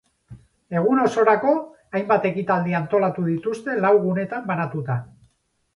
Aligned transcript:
Egun 0.79 1.01
osorako, 1.03 1.51
hainbat 1.99 2.25
ekitaldi 2.31 2.77
antolatu 2.81 3.27
dituzte 3.31 3.79
lau 3.87 3.95
gunetan 4.09 4.51
banatuta. 4.53 4.99